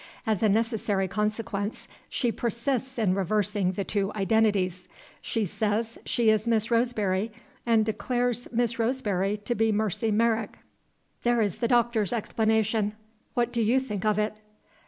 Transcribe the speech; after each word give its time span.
As 0.25 0.41
a 0.41 0.49
necessary 0.49 1.07
consequence, 1.07 1.87
she 2.09 2.31
persists 2.31 2.97
in 2.97 3.13
reversing 3.13 3.73
the 3.73 3.83
two 3.83 4.11
identities. 4.15 4.87
She 5.21 5.45
says 5.45 5.99
she 6.07 6.31
is 6.31 6.47
Miss 6.47 6.71
Roseberry, 6.71 7.31
and 7.67 7.85
declares 7.85 8.47
Miss 8.51 8.79
Roseberry 8.79 9.37
to 9.37 9.53
be 9.53 9.71
Mercy 9.71 10.09
Merrick. 10.09 10.57
There 11.21 11.39
is 11.39 11.57
the 11.57 11.67
doctor 11.67 12.03
's 12.03 12.13
explanation. 12.13 12.93
What 13.35 13.53
do 13.53 13.61
you 13.61 13.79
think 13.79 14.03
of 14.03 14.17
it?" 14.17 14.33